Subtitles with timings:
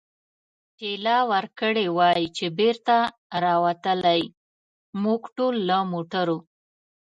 [0.77, 2.97] ټېله ورکړې وای، چې بېرته
[3.43, 4.23] را وتلای،
[5.03, 6.37] موږ ټول له موټرو.